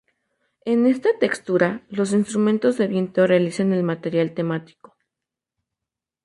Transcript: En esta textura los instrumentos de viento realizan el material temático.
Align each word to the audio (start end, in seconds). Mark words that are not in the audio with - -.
En 0.65 0.87
esta 0.87 1.09
textura 1.19 1.83
los 1.91 2.11
instrumentos 2.11 2.75
de 2.79 2.87
viento 2.87 3.27
realizan 3.27 3.71
el 3.71 3.83
material 3.83 4.33
temático. 4.33 4.95